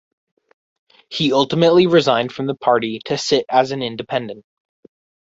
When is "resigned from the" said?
1.85-2.55